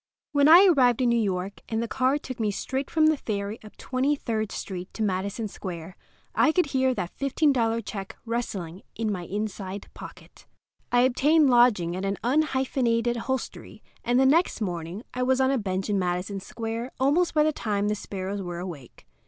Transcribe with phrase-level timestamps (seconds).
[0.31, 3.61] When I arrived in New York, and the car took me straight from the ferry
[3.63, 5.95] up Twenty third Street to Madison Square,
[6.33, 10.47] I could hear that $15 check rustling in my inside pocket.
[10.91, 15.59] I obtained lodging at an unhyphenated hostelry, and the next morning I was on a
[15.59, 19.05] bench in Madison Square almost by the time the sparrows were awake.